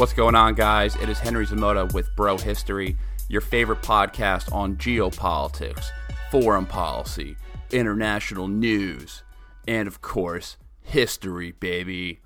[0.00, 0.96] What's going on, guys?
[0.96, 2.96] It is Henry Zamota with Bro History,
[3.28, 5.90] your favorite podcast on geopolitics,
[6.30, 7.36] foreign policy,
[7.70, 9.24] international news,
[9.68, 12.22] and of course, history, baby.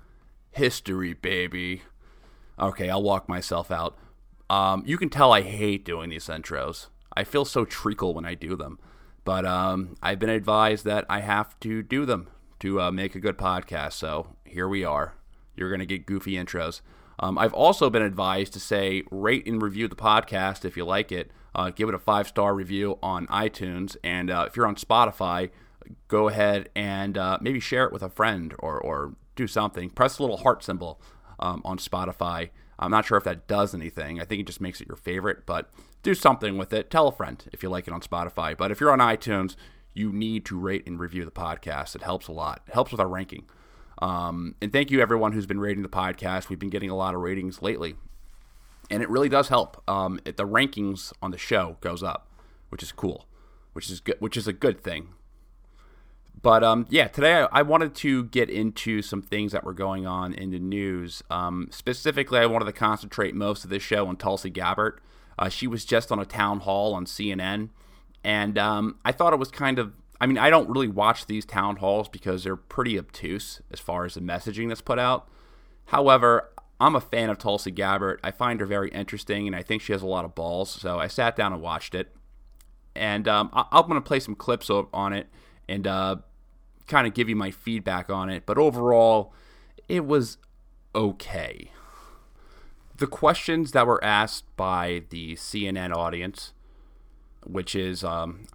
[0.51, 1.81] History, baby.
[2.57, 3.97] Okay, I'll walk myself out.
[4.49, 6.87] Um, you can tell I hate doing these intros.
[7.13, 8.79] I feel so treacle when I do them.
[9.25, 12.29] But um, I've been advised that I have to do them
[12.61, 13.93] to uh, make a good podcast.
[13.93, 15.15] So here we are.
[15.57, 16.79] You're going to get goofy intros.
[17.19, 21.11] Um, I've also been advised to say rate and review the podcast if you like
[21.11, 21.31] it.
[21.53, 25.51] Uh, give it a five star review on iTunes, and uh, if you're on Spotify,
[26.07, 29.89] go ahead and uh, maybe share it with a friend or or do something.
[29.89, 30.99] Press the little heart symbol
[31.39, 32.49] um, on Spotify.
[32.77, 34.19] I'm not sure if that does anything.
[34.19, 35.69] I think it just makes it your favorite, but
[36.03, 36.89] do something with it.
[36.89, 38.55] Tell a friend if you like it on Spotify.
[38.57, 39.55] But if you're on iTunes,
[39.93, 41.95] you need to rate and review the podcast.
[41.95, 42.63] It helps a lot.
[42.67, 43.45] It helps with our ranking.
[43.99, 46.49] Um, and thank you everyone who's been rating the podcast.
[46.49, 47.95] We've been getting a lot of ratings lately,
[48.89, 49.81] and it really does help.
[49.89, 52.27] Um, it, the rankings on the show goes up,
[52.69, 53.27] which is cool,
[53.73, 55.09] which is good, which is a good thing.
[56.41, 60.05] But um, yeah, today I, I, wanted to get into some things that were going
[60.05, 61.23] on in the news.
[61.29, 64.99] Um, specifically, I wanted to concentrate most of this show on Tulsi Gabbard.
[65.39, 67.69] Uh, she was just on a town hall on CNN,
[68.23, 71.45] and um, I thought it was kind of I mean, I don't really watch these
[71.45, 75.27] town halls because they're pretty obtuse as far as the messaging that's put out.
[75.85, 78.19] However, I'm a fan of Tulsi Gabbard.
[78.23, 80.69] I find her very interesting, and I think she has a lot of balls.
[80.69, 82.15] So I sat down and watched it,
[82.95, 85.27] and um, I- am going to play some clips on it
[85.67, 86.17] and uh,
[86.87, 88.45] kind of give you my feedback on it.
[88.45, 89.33] But overall,
[89.87, 90.37] it was
[90.93, 91.71] okay.
[92.97, 96.53] The questions that were asked by the CNN audience,
[97.45, 98.47] which is um,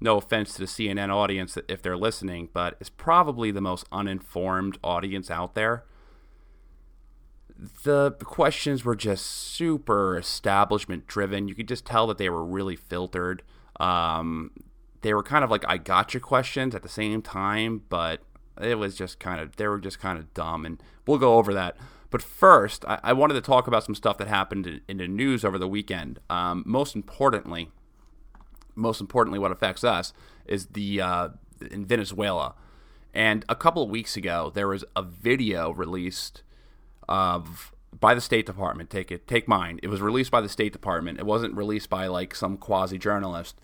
[0.00, 4.78] no offense to the CNN audience if they're listening, but it's probably the most uninformed
[4.82, 5.84] audience out there.
[7.84, 11.48] The questions were just super establishment driven.
[11.48, 13.42] You could just tell that they were really filtered.
[13.78, 14.50] Um,
[15.02, 18.22] they were kind of like I gotcha questions at the same time, but
[18.60, 21.52] it was just kind of they were just kind of dumb, and we'll go over
[21.52, 21.76] that.
[22.08, 25.08] But first, I, I wanted to talk about some stuff that happened in, in the
[25.08, 26.18] news over the weekend.
[26.28, 27.70] Um, most importantly,
[28.80, 30.12] most importantly, what affects us
[30.46, 31.28] is the uh,
[31.70, 32.54] in Venezuela.
[33.12, 36.42] And a couple of weeks ago, there was a video released
[37.08, 38.88] of by the State Department.
[38.88, 39.80] Take it, take mine.
[39.82, 41.18] It was released by the State Department.
[41.18, 43.60] It wasn't released by like some quasi journalist.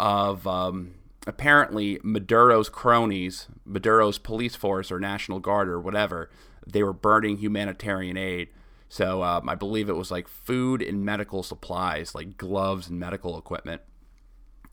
[0.00, 0.94] Of um,
[1.26, 6.30] apparently Maduro's cronies, Maduro's police force or National Guard or whatever,
[6.66, 8.48] they were burning humanitarian aid.
[8.88, 13.36] So um, I believe it was like food and medical supplies, like gloves and medical
[13.36, 13.82] equipment.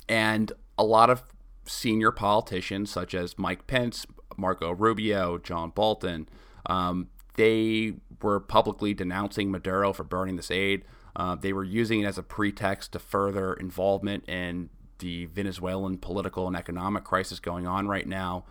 [0.08, 1.24] And a lot of
[1.66, 4.06] senior politicians, such as Mike Pence,
[4.38, 6.28] Marco Rubio, John Bolton,
[6.66, 10.86] um, they were publicly denouncing Maduro for burning this aid.
[11.16, 16.48] Uh, they were using it as a pretext to further involvement in the Venezuelan political
[16.48, 18.46] and economic crisis going on right now.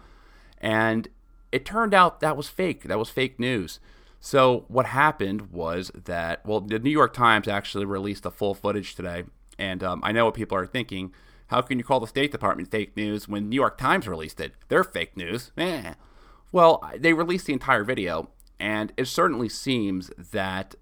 [0.59, 1.09] And
[1.53, 2.84] it turned out that was fake.
[2.84, 3.81] That was fake news.
[4.21, 8.94] So, what happened was that, well, the New York Times actually released the full footage
[8.94, 9.25] today.
[9.59, 11.12] And um, I know what people are thinking.
[11.54, 14.54] How can you call the State Department fake news when New York Times released it?
[14.66, 15.53] They're fake news.
[15.56, 15.94] Eh.
[16.50, 20.75] Well, they released the entire video, and it certainly seems that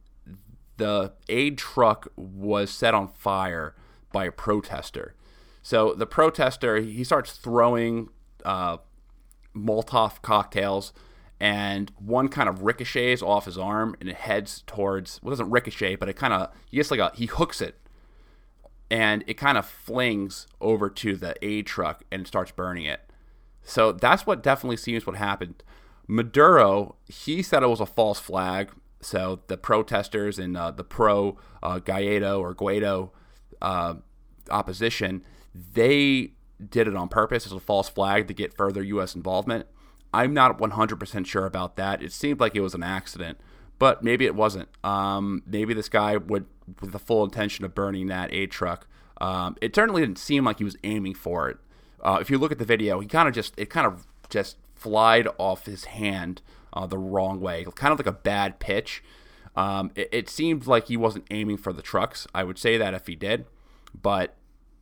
[0.78, 3.74] the aid truck was set on fire
[4.14, 5.14] by a protester.
[5.60, 8.08] So the protester he starts throwing
[8.42, 8.78] uh,
[9.54, 10.94] Molotov cocktails,
[11.38, 15.20] and one kind of ricochets off his arm and it heads towards.
[15.22, 17.78] Well, doesn't ricochet, but it kind of he gets like a he hooks it
[18.92, 23.00] and it kind of flings over to the aid truck and starts burning it.
[23.62, 25.62] So that's what definitely seems what happened.
[26.06, 28.70] Maduro, he said it was a false flag.
[29.00, 33.10] So the protesters and uh, the pro uh, or Guaido
[33.62, 33.94] uh,
[34.50, 35.24] opposition,
[35.54, 36.34] they
[36.68, 39.14] did it on purpose as a false flag to get further U.S.
[39.14, 39.66] involvement.
[40.12, 42.02] I'm not 100% sure about that.
[42.02, 43.38] It seemed like it was an accident,
[43.78, 44.68] but maybe it wasn't.
[44.84, 46.44] Um, maybe this guy would
[46.80, 48.86] with the full intention of burning that aid truck.
[49.20, 51.58] Um, it certainly didn't seem like he was aiming for it.
[52.02, 54.56] Uh, if you look at the video, he kind of just it kind of just
[54.74, 56.42] flied off his hand
[56.72, 59.02] uh, the wrong way, kind of like a bad pitch.
[59.54, 62.26] Um, it, it, seemed like he wasn't aiming for the trucks.
[62.34, 63.44] I would say that if he did,
[64.00, 64.34] but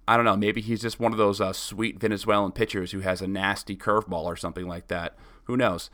[0.07, 0.37] I don't know.
[0.37, 4.25] Maybe he's just one of those uh, sweet Venezuelan pitchers who has a nasty curveball
[4.25, 5.17] or something like that.
[5.45, 5.91] Who knows?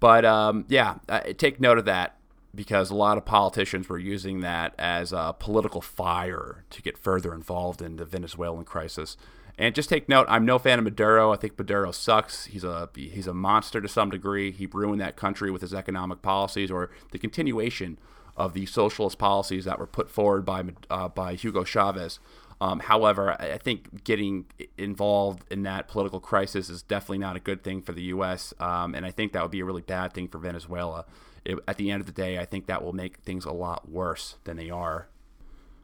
[0.00, 2.18] But um, yeah, uh, take note of that
[2.54, 7.34] because a lot of politicians were using that as a political fire to get further
[7.34, 9.16] involved in the Venezuelan crisis.
[9.56, 11.32] And just take note, I'm no fan of Maduro.
[11.32, 12.46] I think Maduro sucks.
[12.46, 14.50] He's a he's a monster to some degree.
[14.50, 17.98] He ruined that country with his economic policies or the continuation
[18.36, 22.18] of the socialist policies that were put forward by uh, by Hugo Chavez.
[22.60, 24.46] Um, however, I think getting
[24.78, 28.94] involved in that political crisis is definitely not a good thing for the U.S., um,
[28.94, 31.04] and I think that would be a really bad thing for Venezuela.
[31.44, 33.88] It, at the end of the day, I think that will make things a lot
[33.88, 35.08] worse than they are.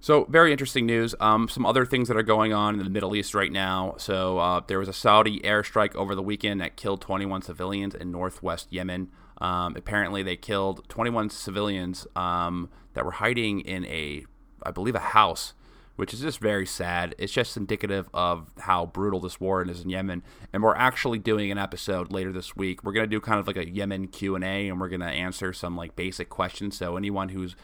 [0.03, 1.15] So, very interesting news.
[1.21, 3.97] Um, some other things that are going on in the Middle East right now.
[3.99, 8.11] So, uh, there was a Saudi airstrike over the weekend that killed 21 civilians in
[8.11, 9.11] northwest Yemen.
[9.43, 14.25] Um, apparently, they killed 21 civilians um, that were hiding in a,
[14.63, 15.53] I believe, a house
[16.01, 17.15] which is just very sad.
[17.19, 20.23] It's just indicative of how brutal this war is in Yemen.
[20.51, 22.83] And we're actually doing an episode later this week.
[22.83, 25.53] We're gonna do kind of like a Yemen Q and A, and we're gonna answer
[25.53, 26.79] some like basic questions.
[26.79, 27.55] So anyone who's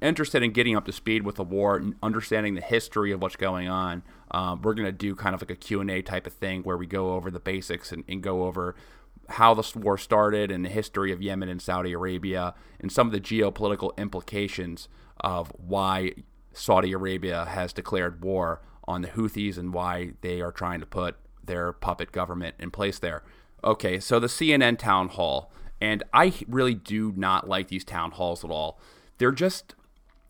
[0.00, 3.36] interested in getting up to speed with the war and understanding the history of what's
[3.36, 6.32] going on, um, we're gonna do kind of like a Q and A type of
[6.32, 8.74] thing where we go over the basics and, and go over
[9.28, 13.12] how the war started and the history of Yemen and Saudi Arabia and some of
[13.12, 14.88] the geopolitical implications
[15.20, 16.12] of why
[16.52, 21.16] Saudi Arabia has declared war on the Houthis and why they are trying to put
[21.44, 23.22] their puppet government in place there.
[23.64, 28.44] Okay, so the CNN town hall, and I really do not like these town halls
[28.44, 28.80] at all.
[29.18, 29.74] They're just,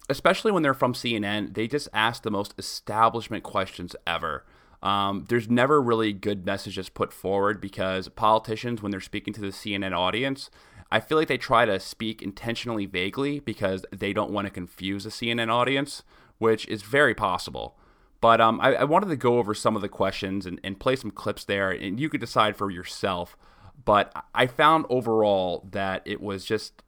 [0.09, 4.45] especially when they're from CNN, they just ask the most establishment questions ever.
[4.83, 9.49] Um, there's never really good messages put forward because politicians, when they're speaking to the
[9.49, 10.51] CNN audience,
[10.93, 15.07] I feel like they try to speak intentionally vaguely because they don't want to confuse
[15.07, 16.03] a CNN audience,
[16.37, 17.79] which is very possible.
[18.21, 20.97] But um, I, I, wanted to go over some of the questions and, and play
[20.97, 23.39] some clips there, and you could decide for yourself.
[23.83, 26.83] But I found overall that it was just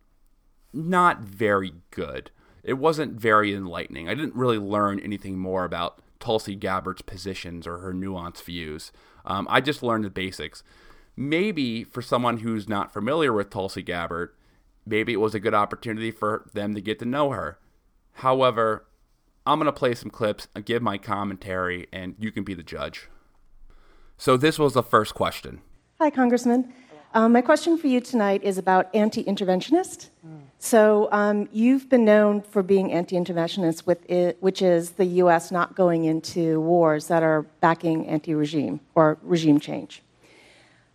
[0.70, 2.30] not very good.
[2.62, 4.10] It wasn't very enlightening.
[4.10, 8.92] I didn't really learn anything more about Tulsi Gabbard's positions or her nuanced views.
[9.24, 10.62] Um, I just learned the basics
[11.16, 14.34] maybe for someone who's not familiar with Tulsi Gabbard,
[14.87, 17.58] maybe it was a good opportunity for them to get to know her.
[18.19, 18.87] However,
[19.46, 22.62] I'm going to play some clips and give my commentary, and you can be the
[22.62, 23.08] judge.
[24.16, 25.61] So, this was the first question.
[26.00, 26.72] Hi, Congressman.
[27.14, 30.08] Um, my question for you tonight is about anti interventionist.
[30.26, 30.40] Mm.
[30.58, 33.82] So, um, you've been known for being anti interventionist,
[34.40, 35.50] which is the U.S.
[35.50, 40.03] not going into wars that are backing anti regime or regime change.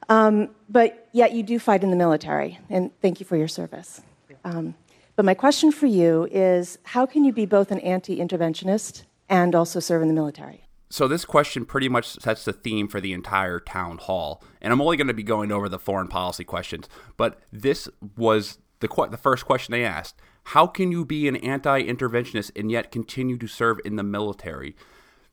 [0.09, 4.01] Um, but yet you do fight in the military, and thank you for your service.
[4.43, 4.75] Um,
[5.15, 9.53] but my question for you is how can you be both an anti interventionist and
[9.53, 10.65] also serve in the military?
[10.89, 14.43] So, this question pretty much sets the theme for the entire town hall.
[14.59, 18.57] And I'm only going to be going over the foreign policy questions, but this was
[18.79, 20.15] the, the first question they asked
[20.45, 24.75] How can you be an anti interventionist and yet continue to serve in the military?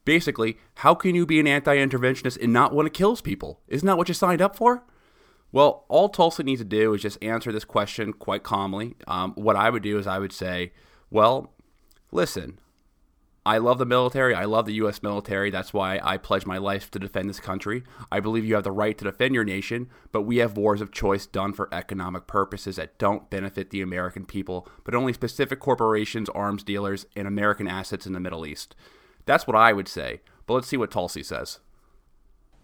[0.06, 3.60] Basically, how can you be an anti interventionist and not want to kill people?
[3.66, 4.84] Isn't that what you signed up for?
[5.50, 8.94] Well, all Tulsi needs to do is just answer this question quite calmly.
[9.08, 10.72] Um, what I would do is I would say,
[11.10, 11.54] well,
[12.12, 12.60] listen,
[13.44, 14.32] I love the military.
[14.32, 15.02] I love the U.S.
[15.02, 15.50] military.
[15.50, 17.82] That's why I pledge my life to defend this country.
[18.12, 20.92] I believe you have the right to defend your nation, but we have wars of
[20.92, 26.28] choice done for economic purposes that don't benefit the American people, but only specific corporations,
[26.28, 28.76] arms dealers, and American assets in the Middle East.
[29.26, 30.20] That's what I would say.
[30.46, 31.58] But let's see what Tulsi says.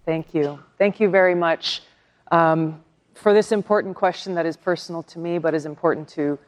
[0.07, 0.59] Thank you.
[0.79, 1.83] Thank you very much
[2.31, 2.83] um,
[3.15, 6.39] for this important question that is personal to me, but is important to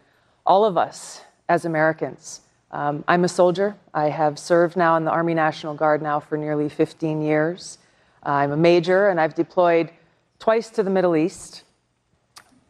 [0.46, 2.40] all of us as Americans.
[2.70, 3.76] Um, I'm a soldier.
[3.92, 7.78] I have served now in the Army National Guard now for nearly 15 years.
[8.22, 9.90] I'm a major, and I've deployed
[10.38, 11.62] twice to the Middle East.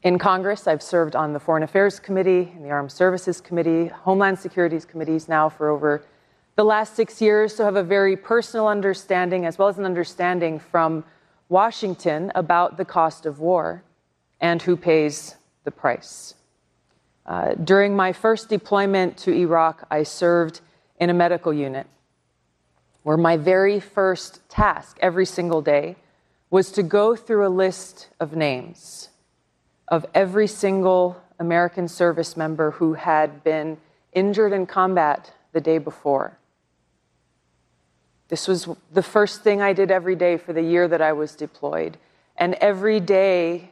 [0.02, 4.38] In Congress, I've served on the Foreign Affairs Committee, and the Armed Services Committee, Homeland
[4.38, 6.04] Security's committees now for over
[6.56, 10.58] the last six years to have a very personal understanding, as well as an understanding
[10.58, 11.04] from
[11.48, 13.82] Washington about the cost of war
[14.40, 16.34] and who pays the price.
[17.26, 20.60] Uh, during my first deployment to Iraq, I served
[21.00, 21.86] in a medical unit
[23.02, 25.96] where my very first task every single day
[26.50, 29.08] was to go through a list of names
[29.88, 33.76] of every single American service member who had been
[34.12, 36.38] injured in combat the day before
[38.34, 41.36] this was the first thing I did every day for the year that I was
[41.36, 41.96] deployed.
[42.36, 43.70] And every day,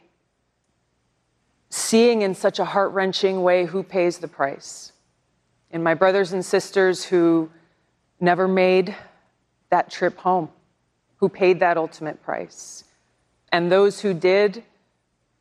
[1.69, 4.93] seeing in such a heart wrenching way who pays the price.
[5.69, 7.49] And my brothers and sisters who
[8.21, 8.95] never made
[9.69, 10.47] that trip home,
[11.17, 12.85] who paid that ultimate price.
[13.51, 14.63] And those who did,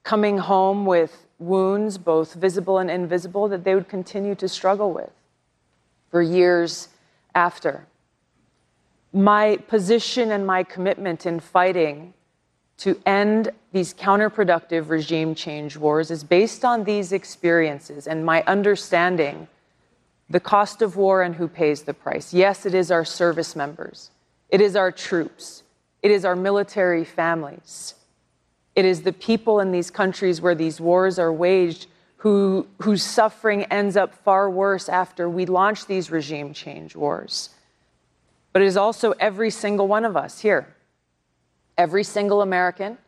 [0.03, 5.13] coming home with wounds, both visible and invisible, that they would continue to struggle with
[6.11, 6.89] for years
[7.37, 7.87] after
[9.13, 12.15] my position and my commitment in fighting
[12.79, 19.47] to end these counterproductive regime change wars is based on these experiences and my understanding
[20.31, 22.33] the cost of war and who pays the price.
[22.33, 24.11] Yes, it is our service members,
[24.49, 25.63] it is our troops,
[26.03, 27.95] it is our military families,
[28.75, 33.65] it is the people in these countries where these wars are waged who, whose suffering
[33.65, 37.51] ends up far worse after we launch these regime change wars.
[38.53, 40.75] But it is also every single one of us here.
[41.79, 42.99] Every single American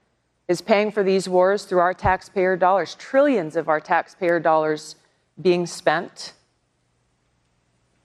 [0.48, 4.96] is paying for these wars through our taxpayer dollars, trillions of our taxpayer dollars
[5.40, 6.32] being spent,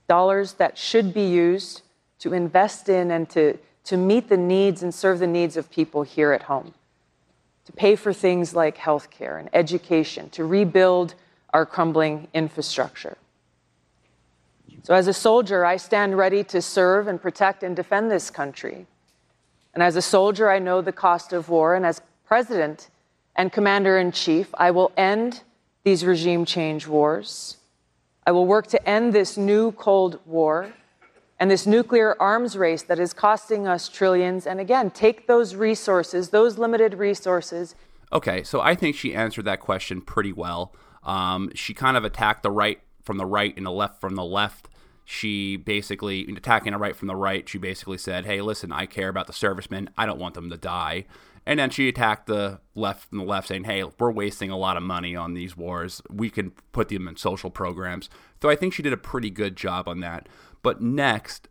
[0.08, 1.82] dollars that should be used
[2.20, 6.04] to invest in and to, to meet the needs and serve the needs of people
[6.04, 6.74] here at home
[7.70, 11.14] to pay for things like healthcare and education, to rebuild
[11.54, 13.16] our crumbling infrastructure.
[14.84, 18.88] So, as a soldier, I stand ready to serve and protect and defend this country.
[19.74, 21.76] And as a soldier, I know the cost of war.
[21.76, 22.90] And as president
[23.36, 25.44] and commander in chief, I will end
[25.84, 27.58] these regime change wars.
[28.26, 30.74] I will work to end this new Cold War
[31.40, 34.46] and this nuclear arms race that is costing us trillions.
[34.46, 37.76] And again, take those resources, those limited resources.
[38.12, 40.74] Okay, so I think she answered that question pretty well.
[41.04, 44.24] Um, she kind of attacked the right from the right and the left from the
[44.24, 44.70] left.
[45.04, 49.10] She basically, attacking the right from the right, she basically said, Hey, listen, I care
[49.10, 49.90] about the servicemen.
[49.98, 51.06] I don't want them to die.
[51.44, 54.78] And then she attacked the left from the left, saying, Hey, we're wasting a lot
[54.78, 56.04] of money on these wars.
[56.08, 58.12] We can put them in social programs.
[58.44, 60.30] So I think she did a pretty good job on that.
[60.62, 61.48] But next,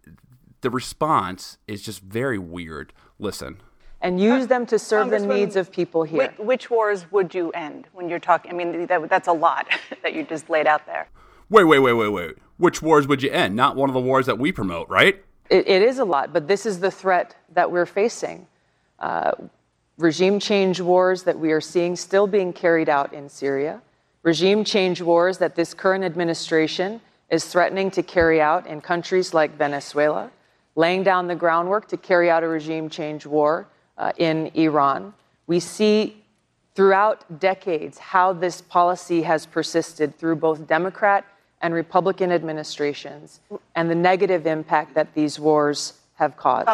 [0.60, 2.92] the response is just very weird.
[3.18, 3.56] Listen.
[4.00, 6.32] And use them to serve the needs of people here.
[6.36, 8.52] Which, which, wars would you end when you're talking?
[8.52, 9.66] I mean, that, that's a lot
[10.04, 11.08] that you just laid out there.
[11.50, 12.34] Wait, wait, wait, wait, wait.
[12.58, 13.56] Which wars would you end?
[13.56, 15.24] Not one of the wars that we promote, right?
[15.50, 18.46] it, it is a lot, but this is the threat that we're facing.
[18.98, 19.32] Uh,
[19.96, 23.80] regime change wars that we are seeing still being carried out in Syria,
[24.22, 27.00] regime change wars that this current administration
[27.30, 30.30] is threatening to carry out in countries like Venezuela,
[30.76, 35.12] laying down the groundwork to carry out a regime change war uh, in Iran.
[35.46, 36.22] We see
[36.74, 41.24] throughout decades how this policy has persisted through both Democrat
[41.60, 43.40] and Republican administrations
[43.74, 46.70] and the negative impact that these wars have caused.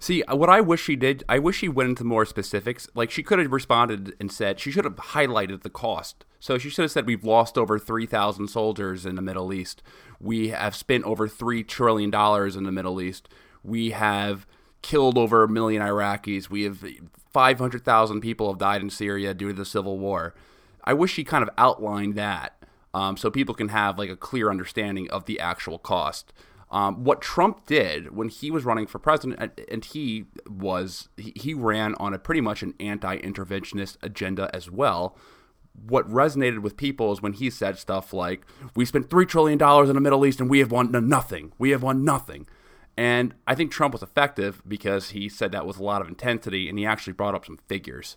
[0.00, 2.88] See, uh, what I wish she did, I wish she went into more specifics.
[2.94, 6.24] Like, she could have responded and said, she should have highlighted the cost.
[6.40, 9.82] So she should have said, We've lost over 3,000 soldiers in the Middle East.
[10.20, 13.28] We have spent over $3 trillion in the Middle East.
[13.64, 14.46] We have
[14.82, 16.48] killed over a million Iraqis.
[16.48, 16.84] We have
[17.32, 20.34] 500,000 people have died in Syria due to the civil war.
[20.84, 22.57] I wish she kind of outlined that
[22.94, 26.32] um, so people can have like a clear understanding of the actual cost.
[26.70, 31.54] Um, what Trump did when he was running for president, and he was he, he
[31.54, 35.16] ran on a pretty much an anti-interventionist agenda as well.
[35.72, 38.44] What resonated with people is when he said stuff like,
[38.76, 41.52] "We spent three trillion dollars in the Middle East and we have won nothing.
[41.58, 42.46] We have won nothing."
[42.98, 46.68] And I think Trump was effective because he said that with a lot of intensity,
[46.68, 48.16] and he actually brought up some figures.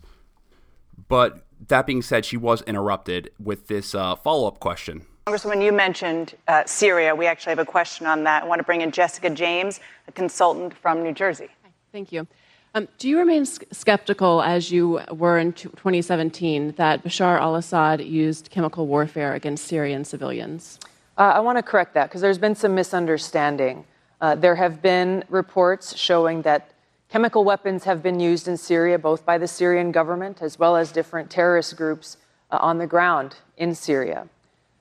[1.07, 6.35] But that being said, she was interrupted with this uh, follow-up question Congresswoman, you mentioned
[6.47, 7.13] uh, Syria.
[7.15, 8.41] We actually have a question on that.
[8.41, 11.47] I want to bring in Jessica James, a consultant from New Jersey.
[11.91, 12.25] Thank you.
[12.73, 18.49] Um, do you remain skeptical, as you were in 2017, that Bashar al Assad used
[18.49, 20.79] chemical warfare against Syrian civilians?
[21.17, 23.85] Uh, I want to correct that because there's been some misunderstanding.
[24.21, 26.71] Uh, there have been reports showing that
[27.11, 30.91] chemical weapons have been used in Syria, both by the Syrian government as well as
[30.91, 32.17] different terrorist groups
[32.49, 34.27] uh, on the ground in Syria.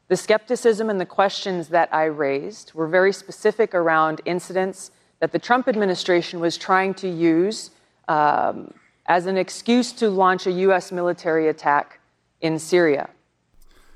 [0.08, 5.38] The skepticism and the questions that I raised were very specific around incidents that the
[5.38, 7.70] Trump administration was trying to use
[8.08, 8.72] um,
[9.06, 10.92] as an excuse to launch a U.S.
[10.92, 12.00] military attack
[12.40, 13.10] in Syria.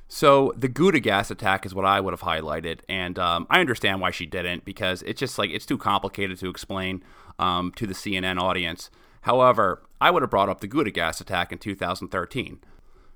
[0.09, 4.01] So the Ghouta gas attack is what I would have highlighted, and um, I understand
[4.01, 7.03] why she didn't because it's just like it's too complicated to explain
[7.39, 8.91] um, to the CNN audience.
[9.23, 12.61] However, I would have brought up the Ghouta gas attack in 2013.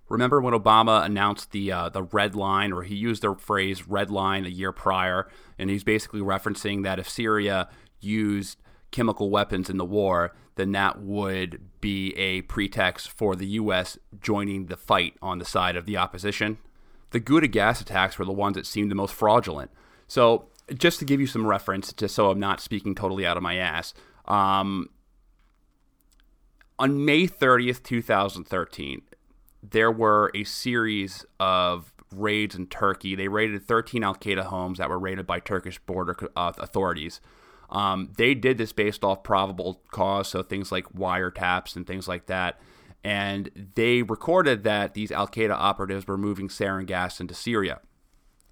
[0.09, 4.11] Remember when Obama announced the uh, the red line, or he used the phrase "red
[4.11, 5.29] line" a year prior,
[5.59, 7.69] and he's basically referencing that if Syria
[8.01, 8.59] used
[8.91, 13.99] chemical weapons in the war, then that would be a pretext for the U.S.
[14.19, 16.57] joining the fight on the side of the opposition.
[17.11, 19.71] The Ghouta gas attacks were the ones that seemed the most fraudulent.
[20.07, 23.43] So, just to give you some reference, just so I'm not speaking totally out of
[23.43, 23.95] my ass,
[24.27, 24.91] um,
[26.79, 29.03] on May 30th, 2013,
[29.63, 33.15] there were a series of raids in Turkey.
[33.15, 37.21] They raided 13 Al Qaeda homes that were raided by Turkish border uh, authorities.
[37.71, 42.27] Um, they did this based off probable cause, so things like wiretaps and things like
[42.27, 42.61] that.
[43.05, 47.81] And they recorded that these Al Qaeda operatives were moving sarin gas into Syria.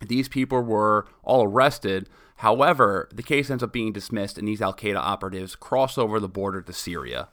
[0.00, 2.08] These people were all arrested.
[2.36, 6.28] However, the case ends up being dismissed, and these Al Qaeda operatives cross over the
[6.28, 7.28] border to Syria.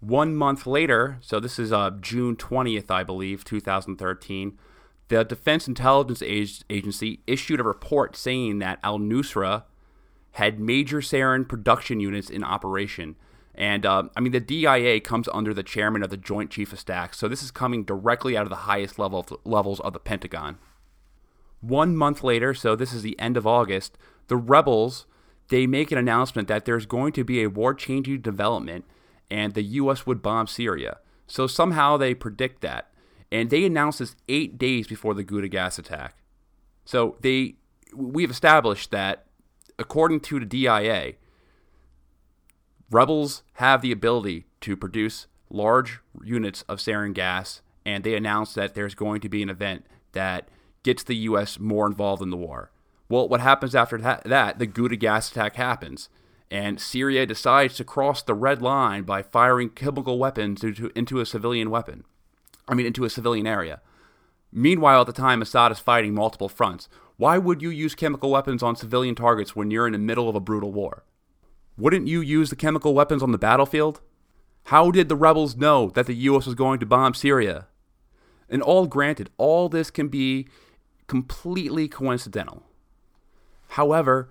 [0.00, 4.58] One month later, so this is uh, June 20th, I believe, 2013,
[5.08, 9.64] the Defense Intelligence Agency issued a report saying that al Nusra
[10.32, 13.16] had major sarin production units in operation.
[13.54, 16.80] And uh, I mean, the DIA comes under the chairman of the Joint Chief of
[16.80, 20.00] Staff, so this is coming directly out of the highest level of, levels of the
[20.00, 20.58] Pentagon.
[21.60, 23.96] One month later, so this is the end of August,
[24.26, 25.06] the rebels
[25.48, 28.84] they make an announcement that there's going to be a war-changing development,
[29.30, 30.06] and the U.S.
[30.06, 30.98] would bomb Syria.
[31.26, 32.90] So somehow they predict that,
[33.30, 36.16] and they announce this eight days before the Ghouta gas attack.
[36.84, 37.56] So they,
[37.94, 39.26] we've established that,
[39.78, 41.14] according to the DIA,
[42.94, 48.74] rebels have the ability to produce large units of sarin gas, and they announce that
[48.74, 50.48] there's going to be an event that
[50.84, 51.58] gets the U.S.
[51.58, 52.70] more involved in the war.
[53.08, 54.58] Well, what happens after that?
[54.60, 56.08] The Ghouta gas attack happens,
[56.52, 61.26] and Syria decides to cross the red line by firing chemical weapons into, into a
[61.26, 62.04] civilian weapon.
[62.68, 63.80] I mean, into a civilian area.
[64.52, 66.88] Meanwhile, at the time, Assad is fighting multiple fronts.
[67.16, 70.36] Why would you use chemical weapons on civilian targets when you're in the middle of
[70.36, 71.02] a brutal war?
[71.76, 74.00] Wouldn't you use the chemical weapons on the battlefield?
[74.64, 76.46] How did the rebels know that the U.S.
[76.46, 77.66] was going to bomb Syria?
[78.48, 80.48] And all granted, all this can be
[81.06, 82.62] completely coincidental.
[83.68, 84.30] However,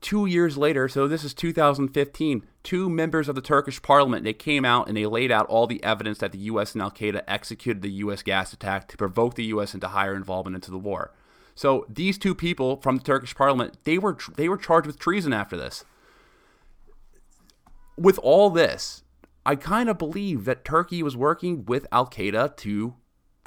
[0.00, 4.64] two years later, so this is 2015, two members of the Turkish parliament, they came
[4.64, 6.72] out and they laid out all the evidence that the U.S.
[6.74, 8.22] and Al Qaeda executed the U.S.
[8.22, 9.72] gas attack to provoke the U.S.
[9.72, 11.12] into higher involvement into the war.
[11.54, 15.32] So these two people from the Turkish parliament, they were they were charged with treason
[15.32, 15.84] after this.
[17.96, 19.02] With all this,
[19.44, 22.96] I kind of believe that Turkey was working with Al Qaeda to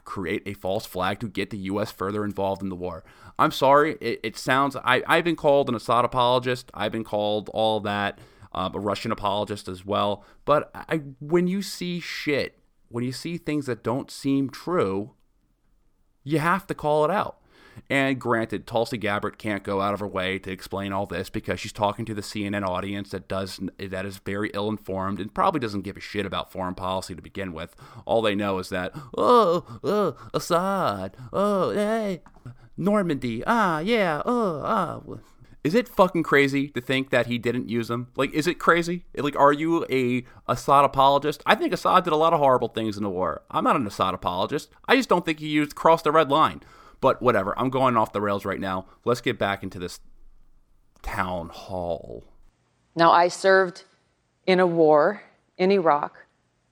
[0.06, 1.92] create a false flag to get the U.S.
[1.92, 3.04] further involved in the war.
[3.38, 4.76] I'm sorry, it, it sounds.
[4.78, 6.72] I, I've been called an Assad apologist.
[6.74, 8.18] I've been called all that,
[8.54, 10.26] um, a Russian apologist as well.
[10.46, 12.58] But I, when you see shit,
[12.88, 15.12] when you see things that don't seem true,
[16.24, 17.39] you have to call it out.
[17.90, 21.60] And granted, Tulsi Gabbard can't go out of her way to explain all this because
[21.60, 25.60] she's talking to the CNN audience that does that is very ill informed and probably
[25.60, 27.76] doesn't give a shit about foreign policy to begin with.
[28.06, 32.22] All they know is that oh, oh Assad, oh hey,
[32.78, 35.02] Normandy, ah yeah, oh ah.
[35.62, 38.08] Is it fucking crazy to think that he didn't use them?
[38.16, 39.04] Like, is it crazy?
[39.14, 41.44] Like, are you a Assad apologist?
[41.46, 43.42] I think Assad did a lot of horrible things in the war.
[43.52, 44.70] I'm not an Assad apologist.
[44.88, 46.62] I just don't think he used crossed the red line.
[47.02, 48.86] But whatever, I'm going off the rails right now.
[49.06, 50.00] Let's get back into this
[51.02, 52.26] town hall.
[52.96, 53.86] Now, I served
[54.46, 55.24] in a war
[55.58, 56.26] in Iraq,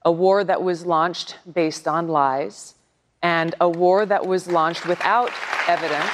[0.04, 2.74] a war that was launched based on lies,
[3.22, 5.30] and a war that was launched without
[5.66, 6.10] evidence.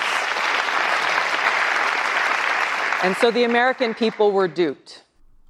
[3.02, 5.02] And so the American people were duped.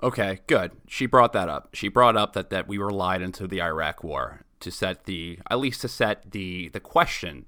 [0.03, 0.73] Okay, good.
[0.89, 1.69] She brought that up.
[1.73, 5.39] She brought up that, that we were lied into the Iraq war to set the
[5.51, 7.47] at least to set the the question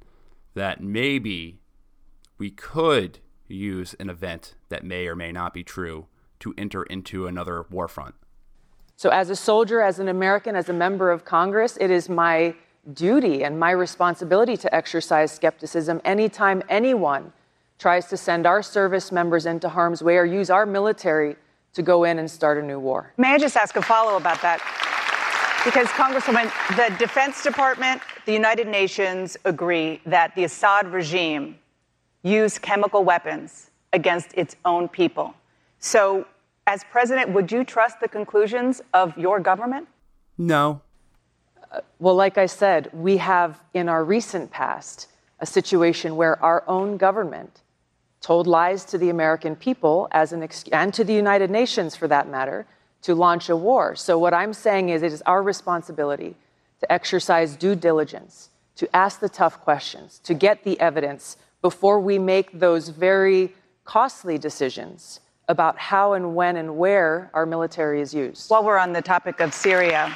[0.56, 1.60] that maybe
[2.38, 6.06] we could use an event that may or may not be true
[6.40, 8.14] to enter into another war front.
[8.96, 12.54] So, as a soldier, as an American, as a member of Congress, it is my
[12.94, 17.32] duty and my responsibility to exercise skepticism anytime anyone
[17.78, 21.36] tries to send our service members into harm's way or use our military
[21.74, 23.12] to go in and start a new war.
[23.18, 24.60] May I just ask a follow about that?
[25.66, 31.58] Because, Congresswoman, the Defense Department, the United Nations agree that the Assad regime
[32.22, 35.32] used chemical weapons against its own people.
[35.78, 36.26] So,
[36.66, 39.86] as president, would you trust the conclusions of your government?
[40.36, 40.80] No.
[41.70, 45.06] Uh, well, like I said, we have in our recent past
[45.38, 47.62] a situation where our own government
[48.20, 52.08] told lies to the American people as an ex- and to the United Nations for
[52.08, 52.66] that matter
[53.02, 53.94] to launch a war.
[53.94, 56.34] So, what I'm saying is, it is our responsibility
[56.80, 62.18] to exercise due diligence, to ask the tough questions, to get the evidence before we
[62.18, 68.50] make those very costly decisions about how and when and where our military is used.
[68.50, 70.14] While we're on the topic of Syria,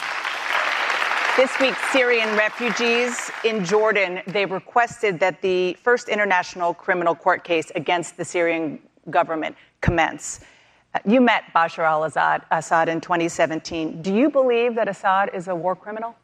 [1.36, 7.70] this week, Syrian refugees in Jordan, they requested that the first international criminal court case
[7.74, 10.40] against the Syrian government commence.
[11.06, 14.02] You met Bashar al Assad in 2017.
[14.02, 16.16] Do you believe that Assad is a war criminal?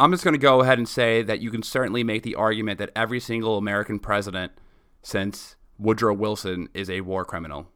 [0.00, 2.78] I'm just going to go ahead and say that you can certainly make the argument
[2.78, 4.52] that every single American president
[5.02, 7.66] since Woodrow Wilson is a war criminal.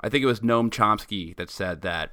[0.00, 2.12] I think it was Noam Chomsky that said that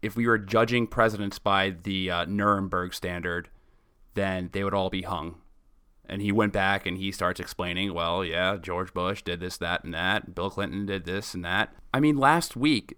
[0.00, 3.48] if we were judging presidents by the uh, Nuremberg standard,
[4.14, 5.36] then they would all be hung.
[6.08, 9.82] And he went back and he starts explaining, well, yeah, George Bush did this, that,
[9.82, 10.36] and that.
[10.36, 11.74] Bill Clinton did this and that.
[11.92, 12.96] I mean, last week,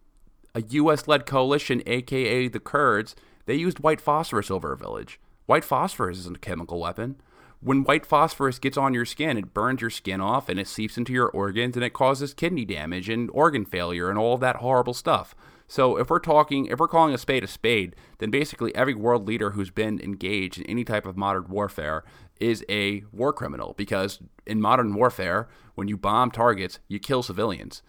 [0.54, 1.08] a U.S.
[1.08, 3.16] led coalition, aka the Kurds,
[3.46, 5.18] they used white phosphorus over a village.
[5.52, 7.16] White phosphorus isn't a chemical weapon.
[7.60, 10.96] When white phosphorus gets on your skin, it burns your skin off and it seeps
[10.96, 14.94] into your organs and it causes kidney damage and organ failure and all that horrible
[14.94, 15.34] stuff.
[15.68, 19.28] So if we're talking, if we're calling a spade a spade, then basically every world
[19.28, 22.02] leader who's been engaged in any type of modern warfare
[22.40, 27.82] is a war criminal because in modern warfare, when you bomb targets, you kill civilians.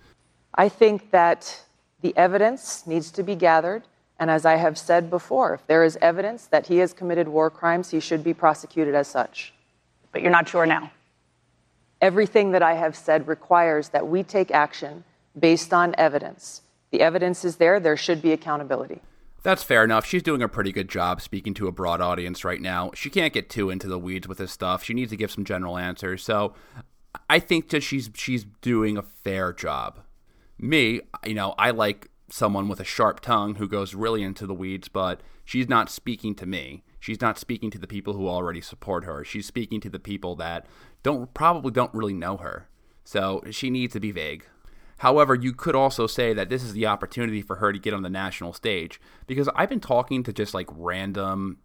[0.56, 1.63] I think that
[2.02, 3.84] the evidence needs to be gathered.
[4.24, 7.50] And as I have said before, if there is evidence that he has committed war
[7.50, 9.54] crimes, he should be prosecuted as such.
[10.14, 10.92] But you're not sure now?
[12.00, 15.04] Everything that I have said requires that we take action
[15.38, 16.62] based on evidence.
[16.92, 19.02] The evidence is there, there should be accountability.
[19.42, 20.06] That's fair enough.
[20.06, 22.92] She's doing a pretty good job speaking to a broad audience right now.
[22.96, 24.86] She can't get too into the weeds with this stuff.
[24.86, 26.24] She needs to give some general answers.
[26.24, 26.54] So
[27.30, 30.00] I think that she's she's doing a fair job.
[30.58, 34.54] Me, you know, I like someone with a sharp tongue who goes really into the
[34.54, 36.84] weeds, but she's not speaking to me.
[37.00, 39.24] She's not speaking to the people who already support her.
[39.24, 40.66] She's speaking to the people that
[41.04, 42.70] don't probably don't really know her.
[43.04, 44.46] So she needs to be vague.
[44.98, 48.04] However, you could also say that this is the opportunity for her to get on
[48.04, 51.58] the national stage because I've been talking to just like random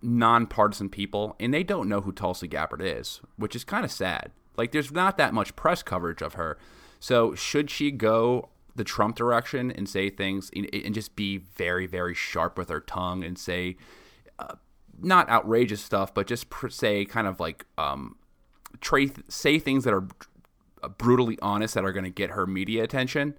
[0.00, 4.30] nonpartisan people and they don't know who Tulsi Gabbard is, which is kind of sad.
[4.56, 6.56] Like there's not that much press coverage of her.
[7.00, 12.14] So should she go the Trump direction and say things and just be very very
[12.14, 13.76] sharp with her tongue and say
[14.38, 14.54] uh,
[15.00, 18.16] not outrageous stuff, but just say kind of like um,
[18.80, 20.06] tra- say things that are
[20.98, 23.34] brutally honest that are going to get her media attention.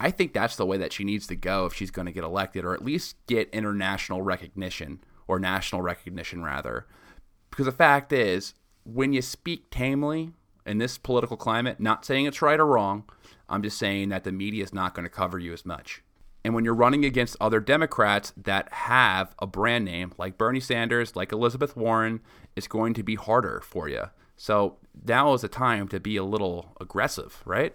[0.00, 2.24] I think that's the way that she needs to go if she's going to get
[2.24, 6.86] elected, or at least get international recognition or national recognition rather.
[7.50, 10.32] Because the fact is, when you speak tamely
[10.66, 13.04] in this political climate, not saying it's right or wrong,
[13.48, 16.02] I'm just saying that the media is not going to cover you as much.
[16.44, 21.16] And when you're running against other Democrats that have a brand name like Bernie Sanders,
[21.16, 22.20] like Elizabeth Warren,
[22.54, 24.04] it's going to be harder for you.
[24.36, 24.76] So
[25.06, 27.74] now is the time to be a little aggressive, right?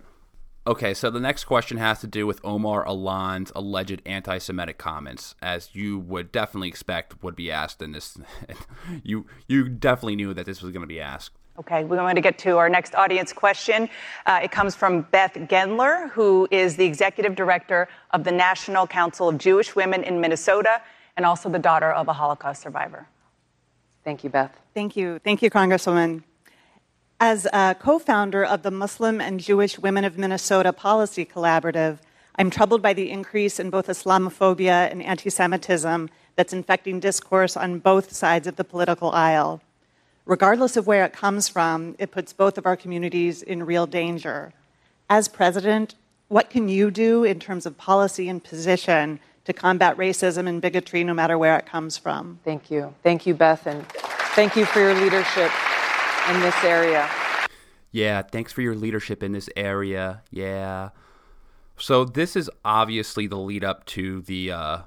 [0.68, 5.34] Okay, so the next question has to do with Omar Alon's alleged anti Semitic comments,
[5.42, 8.20] as you would definitely expect would be asked in this.
[9.04, 11.39] you, you definitely knew that this was going to be asked.
[11.60, 13.90] Okay, we're going to get to our next audience question.
[14.26, 19.28] Uh, it comes from Beth Gendler, who is the executive director of the National Council
[19.28, 20.82] of Jewish Women in Minnesota
[21.18, 23.10] and also the daughter of a Holocaust survivor.
[24.06, 24.58] Thank you, Beth.
[24.74, 25.20] Thank you.
[25.20, 26.24] Thank you, Congresswoman.
[27.20, 32.00] As a co founder of the Muslim and Jewish Women of Minnesota Policy Collaborative,
[32.36, 37.80] I'm troubled by the increase in both Islamophobia and anti Semitism that's infecting discourse on
[37.80, 39.62] both sides of the political aisle.
[40.30, 44.54] Regardless of where it comes from, it puts both of our communities in real danger.
[45.10, 45.96] As president,
[46.28, 51.04] what can you do in terms of policy and position to combat racism and bigotry
[51.04, 52.40] no matter where it comes from?
[52.46, 52.94] Thank you.
[53.02, 53.84] Thank you, Beth, and
[54.36, 55.52] thank you for your leadership
[56.30, 57.10] in this area.
[57.92, 60.22] Yeah, thanks for your leadership in this area.
[60.30, 60.90] Yeah.
[61.80, 64.78] So this is obviously the lead up to the uh,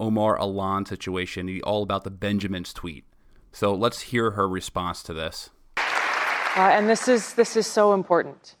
[0.00, 3.04] Omar Alon situation, all about the Benjamins tweet.
[3.56, 5.48] So let's hear her response to this.
[5.78, 5.80] Uh,
[6.56, 8.54] and this is, this is so important.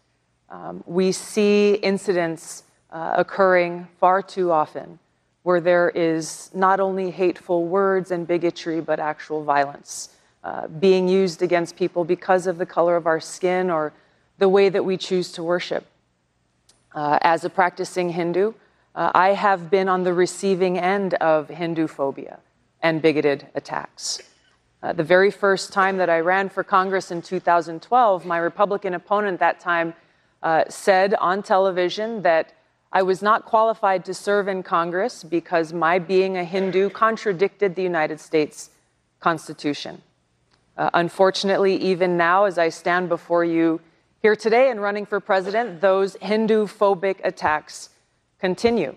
[0.48, 4.98] Um, we see incidents uh, occurring far too often
[5.42, 11.42] where there is not only hateful words and bigotry, but actual violence uh, being used
[11.42, 13.92] against people because of the color of our skin or
[14.38, 15.84] the way that we choose to worship.
[16.94, 18.54] Uh, as a practicing Hindu,
[18.94, 22.38] uh, I have been on the receiving end of Hindu phobia
[22.80, 24.22] and bigoted attacks.
[24.82, 29.40] Uh, the very first time that I ran for Congress in 2012, my Republican opponent
[29.40, 29.94] that time
[30.42, 32.52] uh, said on television that
[32.92, 37.82] I was not qualified to serve in Congress because my being a Hindu contradicted the
[37.82, 38.70] United States
[39.18, 40.02] Constitution.
[40.76, 43.80] Uh, unfortunately, even now, as I stand before you
[44.20, 47.90] here today and running for president, those Hindu phobic attacks
[48.38, 48.96] continue.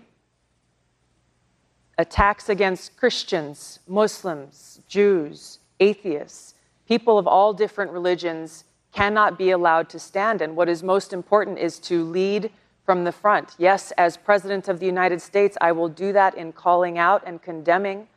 [1.96, 6.54] Attacks against Christians, Muslims, Jews, atheists,
[6.86, 10.42] people of all different religions cannot be allowed to stand.
[10.42, 12.50] And what is most important is to lead
[12.84, 13.54] from the front.
[13.58, 17.40] Yes, as President of the United States, I will do that in calling out and
[17.40, 18.08] condemning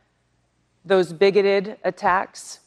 [0.84, 2.60] those bigoted attacks.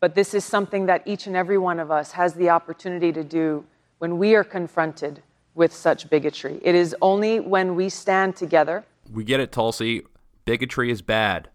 [0.00, 3.24] But this is something that each and every one of us has the opportunity to
[3.24, 3.64] do
[3.98, 5.22] when we are confronted
[5.54, 6.60] with such bigotry.
[6.62, 8.84] It is only when we stand together.
[9.12, 10.02] We get it, Tulsi.
[10.44, 11.48] Bigotry is bad.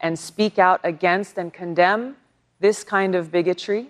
[0.00, 2.16] And speak out against and condemn
[2.60, 3.88] this kind of bigotry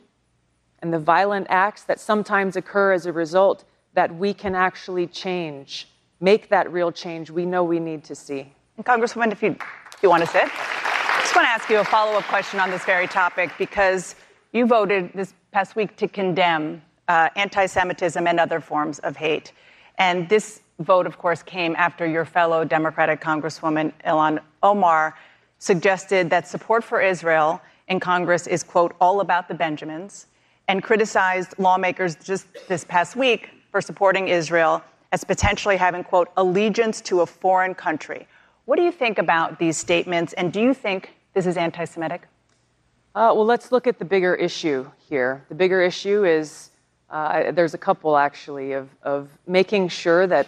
[0.80, 5.88] and the violent acts that sometimes occur as a result, that we can actually change,
[6.20, 8.52] make that real change we know we need to see.
[8.76, 11.78] And Congresswoman, if you, if you want to sit, I just want to ask you
[11.78, 14.14] a follow up question on this very topic because
[14.52, 19.52] you voted this past week to condemn uh, anti Semitism and other forms of hate.
[19.98, 25.14] And this vote, of course, came after your fellow Democratic Congresswoman Ilhan Omar
[25.58, 30.26] suggested that support for Israel in Congress is, quote, all about the Benjamins,
[30.68, 37.00] and criticized lawmakers just this past week for supporting Israel as potentially having, quote, allegiance
[37.00, 38.26] to a foreign country.
[38.64, 42.22] What do you think about these statements, and do you think this is anti Semitic?
[43.16, 45.44] Uh, well, let's look at the bigger issue here.
[45.48, 46.70] The bigger issue is
[47.10, 50.46] uh, there's a couple actually of, of making sure that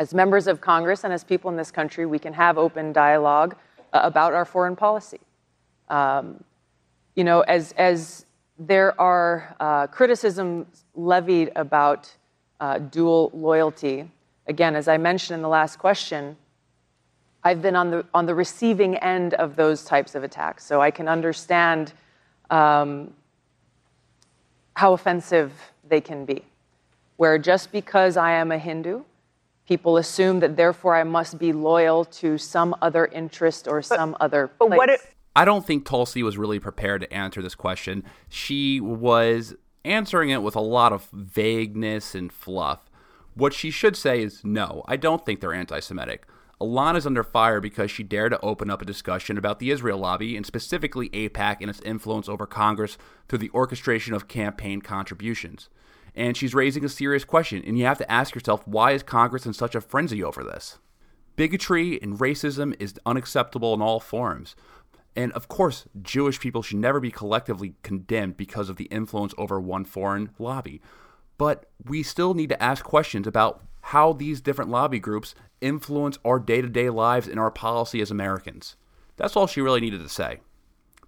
[0.00, 3.54] as members of Congress and as people in this country, we can have open dialogue
[3.92, 5.20] uh, about our foreign policy.
[5.90, 6.42] Um,
[7.16, 8.24] you know, as, as
[8.58, 12.10] there are uh, criticisms levied about
[12.60, 14.08] uh, dual loyalty,
[14.46, 16.36] again, as I mentioned in the last question,
[17.42, 20.90] I've been on the, on the receiving end of those types of attacks, so I
[20.90, 21.92] can understand
[22.50, 23.12] um,
[24.74, 25.52] how offensive
[25.88, 26.44] they can be.
[27.16, 29.02] Where just because I am a Hindu,
[29.66, 34.48] people assume that therefore I must be loyal to some other interest or some other
[34.48, 34.68] place.
[34.70, 35.00] But what it-
[35.34, 38.04] I don't think Tulsi was really prepared to answer this question.
[38.28, 42.90] She was answering it with a lot of vagueness and fluff.
[43.34, 46.26] What she should say is no, I don't think they're anti Semitic.
[46.60, 49.98] Ilhan is under fire because she dared to open up a discussion about the Israel
[49.98, 55.70] lobby and specifically AIPAC and its influence over Congress through the orchestration of campaign contributions.
[56.14, 59.46] And she's raising a serious question, and you have to ask yourself why is Congress
[59.46, 60.78] in such a frenzy over this?
[61.36, 64.54] Bigotry and racism is unacceptable in all forms.
[65.20, 69.60] And of course, Jewish people should never be collectively condemned because of the influence over
[69.60, 70.80] one foreign lobby.
[71.36, 76.38] But we still need to ask questions about how these different lobby groups influence our
[76.38, 78.76] day to day lives and our policy as Americans.
[79.16, 80.40] That's all she really needed to say.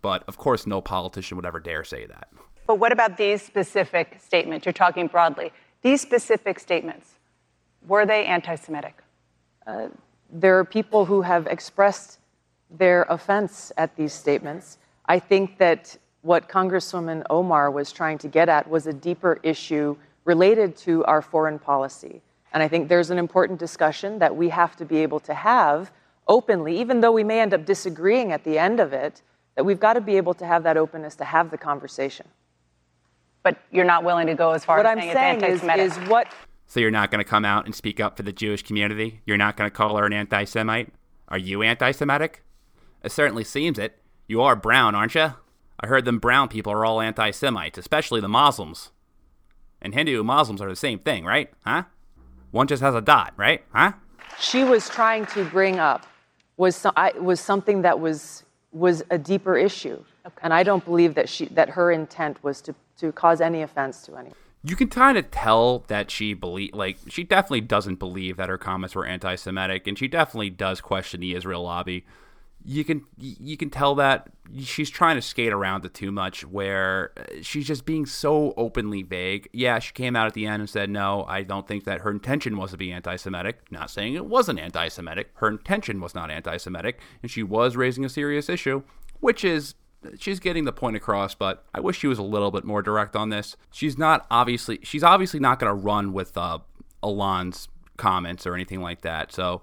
[0.03, 2.29] But of course, no politician would ever dare say that.
[2.67, 4.67] But what about these specific statements?
[4.67, 5.53] You're talking broadly.
[5.81, 7.15] These specific statements,
[7.87, 8.99] were they anti Semitic?
[9.67, 9.89] Uh,
[10.31, 12.19] there are people who have expressed
[12.79, 14.79] their offense at these statements.
[15.07, 19.97] I think that what Congresswoman Omar was trying to get at was a deeper issue
[20.25, 22.23] related to our foreign policy.
[22.53, 25.91] And I think there's an important discussion that we have to be able to have
[26.29, 29.23] openly, even though we may end up disagreeing at the end of it,
[29.57, 32.27] that we've got to be able to have that openness to have the conversation.
[33.43, 35.83] But you're not willing to go as far what as I'm saying, saying it's anti
[35.83, 36.29] is, is what.
[36.67, 39.21] So you're not going to come out and speak up for the Jewish community?
[39.27, 40.91] You're not going to call her an anti Semite?
[41.29, 42.43] Are you anti Semitic?
[43.03, 43.99] It certainly seems it.
[44.27, 45.35] You are brown, aren't you?
[45.81, 48.91] I heard them brown people are all anti Semites, especially the Muslims.
[49.81, 51.51] And Hindu and Muslims are the same thing, right?
[51.67, 51.85] Huh?
[52.53, 53.65] One just has a dot, right?
[53.73, 53.93] Huh?
[54.39, 56.07] She was trying to bring up
[56.57, 60.05] was, so, I, was something that was, was a deeper issue.
[60.25, 60.37] Okay.
[60.43, 64.03] And I don't believe that, she, that her intent was to, to cause any offense
[64.03, 64.37] to anyone.
[64.63, 68.59] You can kind of tell that she believe, like she definitely doesn't believe that her
[68.59, 72.05] comments were anti-Semitic, and she definitely does question the Israel lobby
[72.65, 77.13] you can you can tell that she's trying to skate around it too much where
[77.17, 79.49] uh, she's just being so openly vague.
[79.53, 82.11] Yeah she came out at the end and said no i don't think that her
[82.11, 83.71] intention was to be anti-semitic.
[83.71, 85.31] Not saying it wasn't anti-semitic.
[85.35, 88.83] Her intention was not anti-semitic and she was raising a serious issue
[89.21, 89.75] which is
[90.19, 93.17] she's getting the point across but i wish she was a little bit more direct
[93.17, 93.57] on this.
[93.71, 96.59] She's not obviously she's obviously not going to run with uh
[97.03, 99.63] Ilhan's comments or anything like that so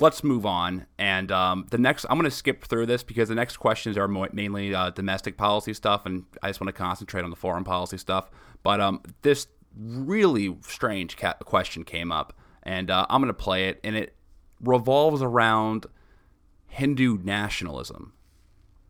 [0.00, 0.86] let's move on.
[0.98, 4.08] And um, the next, I'm going to skip through this because the next questions are
[4.08, 7.64] more, mainly uh, domestic policy stuff, and I just want to concentrate on the foreign
[7.64, 8.30] policy stuff.
[8.62, 12.32] But um, this really strange ca- question came up,
[12.62, 14.14] and uh, I'm going to play it, and it
[14.62, 15.86] revolves around
[16.68, 18.12] Hindu nationalism.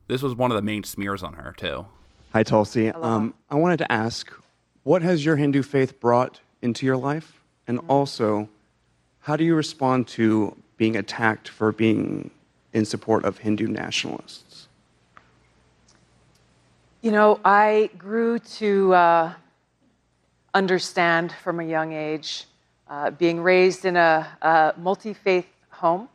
[0.09, 1.87] This was one of the main smears on her too.
[2.33, 2.91] Hi, Tulsi.
[2.91, 4.33] Um, I wanted to ask,
[4.83, 7.91] what has your Hindu faith brought into your life, and mm-hmm.
[7.91, 8.49] also,
[9.21, 12.31] how do you respond to being attacked for being
[12.73, 14.67] in support of Hindu nationalists?
[17.03, 19.33] You know, I grew to uh,
[20.55, 22.47] understand from a young age,
[22.89, 26.09] uh, being raised in a, a multi faith home.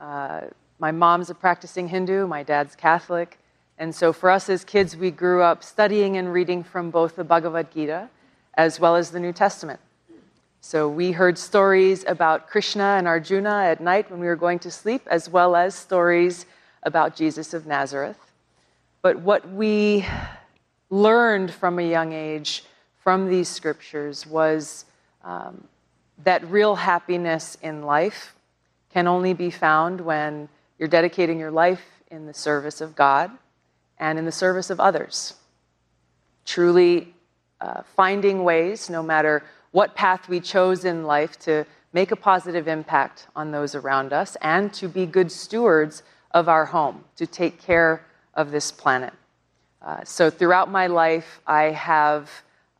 [0.00, 0.44] Uh,
[0.78, 3.38] my mom's a practicing Hindu, my dad's Catholic.
[3.76, 7.24] And so for us as kids, we grew up studying and reading from both the
[7.24, 8.08] Bhagavad Gita
[8.54, 9.78] as well as the New Testament.
[10.68, 14.70] So we heard stories about Krishna and Arjuna at night when we were going to
[14.72, 16.44] sleep, as well as stories
[16.82, 18.18] about Jesus of Nazareth.
[19.00, 20.04] But what we
[20.90, 22.64] learned from a young age
[22.98, 24.86] from these scriptures was
[25.22, 25.68] um,
[26.24, 28.34] that real happiness in life
[28.92, 30.48] can only be found when
[30.80, 33.30] you're dedicating your life in the service of God
[33.98, 35.34] and in the service of others.
[36.44, 37.14] Truly
[37.60, 39.44] uh, finding ways, no matter
[39.76, 41.62] what path we chose in life, to
[41.92, 46.64] make a positive impact on those around us and to be good stewards of our
[46.64, 49.12] home, to take care of this planet.
[49.82, 52.30] Uh, so, throughout my life, I have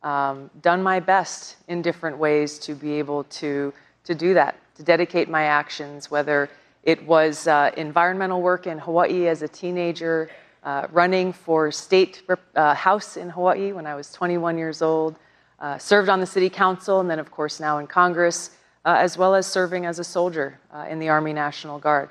[0.01, 3.71] um, done my best in different ways to be able to,
[4.03, 6.49] to do that, to dedicate my actions, whether
[6.81, 10.31] it was uh, environmental work in Hawaii as a teenager,
[10.63, 12.23] uh, running for state
[12.55, 15.19] uh, house in Hawaii when I was 21 years old,
[15.59, 18.51] uh, served on the city council, and then, of course, now in Congress,
[18.85, 22.09] uh, as well as serving as a soldier uh, in the Army National Guard.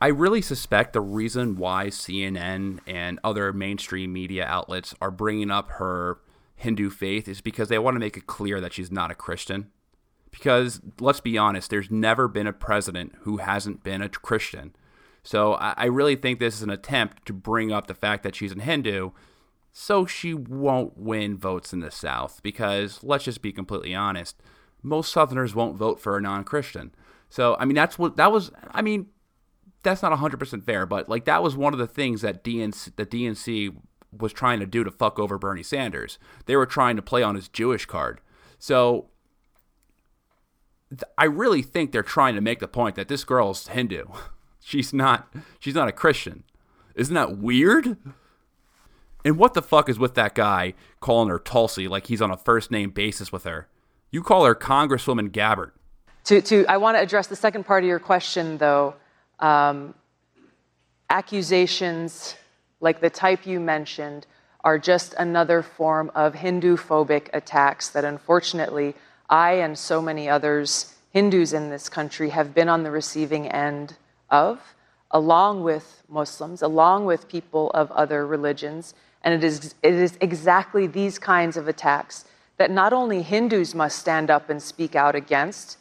[0.00, 5.72] I really suspect the reason why CNN and other mainstream media outlets are bringing up
[5.72, 6.18] her
[6.56, 9.70] Hindu faith is because they want to make it clear that she's not a Christian.
[10.30, 14.74] Because let's be honest, there's never been a president who hasn't been a Christian.
[15.22, 18.34] So I, I really think this is an attempt to bring up the fact that
[18.34, 19.10] she's a Hindu
[19.72, 22.40] so she won't win votes in the South.
[22.42, 24.40] Because let's just be completely honest,
[24.82, 26.94] most Southerners won't vote for a non Christian.
[27.28, 28.50] So, I mean, that's what that was.
[28.72, 29.06] I mean,
[29.82, 33.06] that's not 100% fair, but like that was one of the things that DNC, the
[33.06, 33.76] DNC
[34.16, 36.18] was trying to do to fuck over Bernie Sanders.
[36.46, 38.20] They were trying to play on his Jewish card.
[38.58, 39.10] So
[41.16, 44.04] I really think they're trying to make the point that this girl's Hindu.
[44.62, 46.44] She's not she's not a Christian.
[46.94, 47.96] Isn't that weird?
[49.24, 52.36] And what the fuck is with that guy calling her Tulsi like he's on a
[52.36, 53.68] first name basis with her?
[54.10, 55.72] You call her Congresswoman Gabbard.
[56.24, 58.94] To, to, I want to address the second part of your question, though.
[59.38, 59.94] Um,
[61.08, 62.36] accusations
[62.80, 64.26] like the type you mentioned
[64.62, 68.94] are just another form of Hindu phobic attacks that unfortunately
[69.28, 73.96] I and so many others, Hindus in this country, have been on the receiving end
[74.28, 74.60] of,
[75.10, 78.94] along with Muslims, along with people of other religions.
[79.22, 82.24] And it is, it is exactly these kinds of attacks
[82.56, 85.78] that not only Hindus must stand up and speak out against,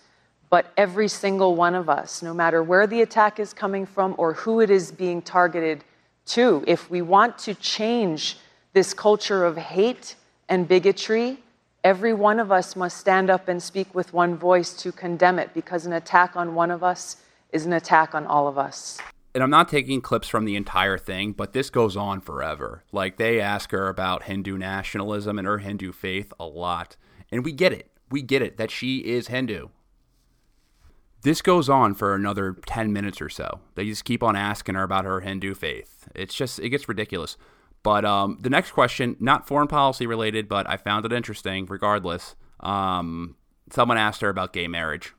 [0.50, 4.34] but every single one of us, no matter where the attack is coming from or
[4.34, 5.84] who it is being targeted
[6.26, 8.38] to, if we want to change
[8.74, 10.16] this culture of hate
[10.48, 11.38] and bigotry,
[11.84, 15.54] every one of us must stand up and speak with one voice to condemn it
[15.54, 17.18] because an attack on one of us
[17.52, 19.00] is an attack on all of us.
[19.40, 22.84] And I'm not taking clips from the entire thing, but this goes on forever.
[22.92, 26.98] Like they ask her about Hindu nationalism and her Hindu faith a lot.
[27.32, 27.90] And we get it.
[28.12, 29.70] We get it that she is Hindu
[31.22, 33.60] this goes on for another 10 minutes or so.
[33.76, 36.08] They just keep on asking her about her Hindu faith.
[36.16, 37.38] It's just, it gets ridiculous.
[37.84, 42.36] But um, the next question, not foreign policy related, but I found it interesting regardless.
[42.60, 43.36] Um,
[43.72, 45.14] someone asked her about gay marriage,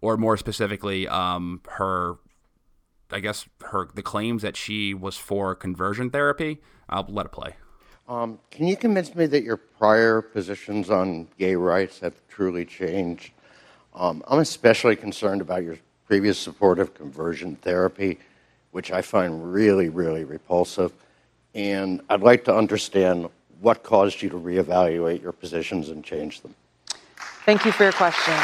[0.00, 2.16] or more specifically, um, her,
[3.10, 6.60] I guess, her the claims that she was for conversion therapy.
[6.88, 7.56] I'll let it play.
[8.08, 13.32] Um, can you convince me that your prior positions on gay rights have truly changed
[13.96, 18.18] um, I'm especially concerned about your previous support of conversion therapy,
[18.70, 20.92] which I find really, really repulsive.
[21.54, 23.28] And I'd like to understand
[23.60, 26.54] what caused you to reevaluate your positions and change them.
[27.46, 28.34] Thank you for your question.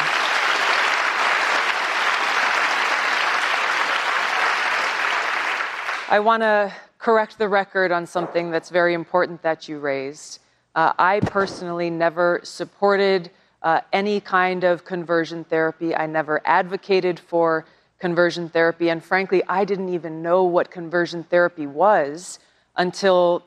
[6.09, 10.39] I want to correct the record on something that's very important that you raised.
[10.75, 15.95] Uh, I personally never supported uh, any kind of conversion therapy.
[15.95, 17.65] I never advocated for
[17.99, 18.89] conversion therapy.
[18.89, 22.39] And frankly, I didn't even know what conversion therapy was
[22.75, 23.45] until.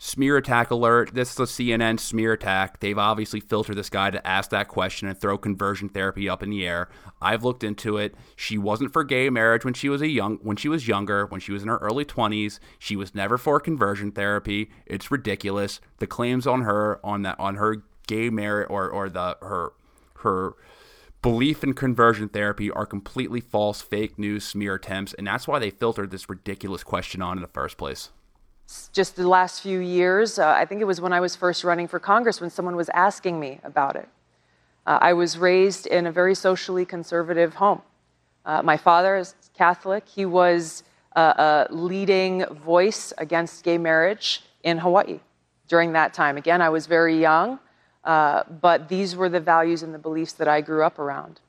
[0.00, 1.10] Smear attack alert.
[1.12, 2.78] This is a CNN smear attack.
[2.78, 6.50] They've obviously filtered this guy to ask that question and throw conversion therapy up in
[6.50, 6.88] the air.
[7.20, 8.14] I've looked into it.
[8.36, 11.40] She wasn't for gay marriage when she was a young when she was younger, when
[11.40, 12.60] she was in her early 20s.
[12.78, 14.70] She was never for conversion therapy.
[14.86, 15.80] It's ridiculous.
[15.98, 19.72] The claims on her on that on her gay marriage or or the her
[20.20, 20.54] her
[21.22, 25.70] belief in conversion therapy are completely false, fake news, smear attempts, and that's why they
[25.70, 28.10] filtered this ridiculous question on in the first place.
[28.92, 31.88] Just the last few years, uh, I think it was when I was first running
[31.88, 34.08] for Congress when someone was asking me about it.
[34.86, 37.82] Uh, I was raised in a very socially conservative home.
[38.44, 40.06] Uh, my father is Catholic.
[40.06, 40.82] He was
[41.16, 45.20] a leading voice against gay marriage in Hawaii
[45.66, 46.36] during that time.
[46.36, 47.58] Again, I was very young.
[48.04, 51.40] Uh, but these were the values and the beliefs that I grew up around.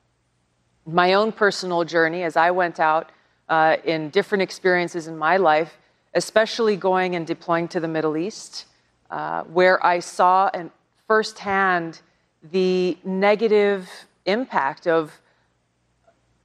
[0.84, 3.10] My own personal journey, as I went out
[3.48, 5.78] uh, in different experiences in my life,
[6.14, 8.66] especially going and deploying to the Middle East,
[9.10, 10.70] uh, where I saw and
[11.06, 12.00] firsthand
[12.42, 13.88] the negative
[14.26, 15.20] impact of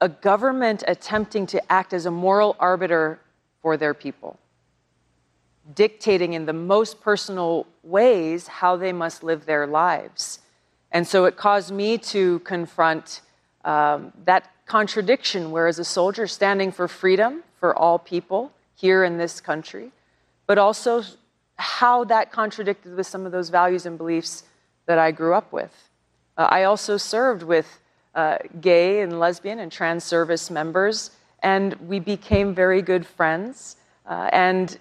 [0.00, 3.18] a government attempting to act as a moral arbiter
[3.62, 4.38] for their people,
[5.74, 10.40] dictating in the most personal ways how they must live their lives.
[10.92, 13.22] And so it caused me to confront
[13.64, 19.18] um, that contradiction, where as a soldier standing for freedom for all people here in
[19.18, 19.90] this country,
[20.46, 21.02] but also
[21.56, 24.44] how that contradicted with some of those values and beliefs
[24.84, 25.90] that I grew up with.
[26.36, 27.80] Uh, I also served with
[28.14, 31.10] uh, gay and lesbian and trans service members,
[31.42, 34.78] and we became very good friends uh, and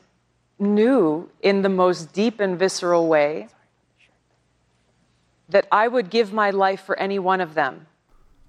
[0.60, 3.48] knew in the most deep and visceral way
[5.50, 7.88] that I would give my life for any one of them.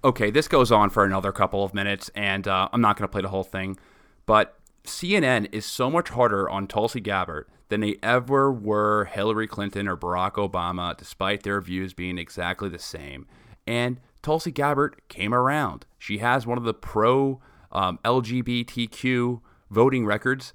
[0.03, 3.11] Okay, this goes on for another couple of minutes, and uh, I'm not going to
[3.11, 3.77] play the whole thing,
[4.25, 4.57] but
[4.87, 9.97] CNN is so much harder on Tulsi Gabbard than they ever were Hillary Clinton or
[9.97, 13.27] Barack Obama, despite their views being exactly the same.
[13.65, 15.85] And Tulsi Gabbard came around.
[15.97, 20.53] She has one of the pro um, LGBTQ voting records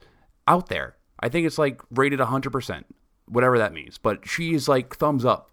[0.48, 0.96] out there.
[1.20, 2.84] I think it's like rated 100%,
[3.26, 3.98] whatever that means.
[3.98, 5.50] But she's like thumbs up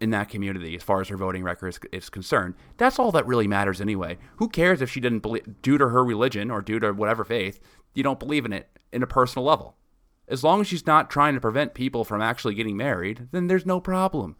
[0.00, 2.54] in that community as far as her voting record is, is, concerned.
[2.76, 4.18] That's all that really matters anyway.
[4.36, 7.60] Who cares if she didn't believe, due to her religion or due to whatever faith,
[7.94, 9.76] you don't believe in it in a personal level.
[10.28, 13.66] As long as she's not trying to prevent people from actually getting married, then there's
[13.66, 14.36] no problem.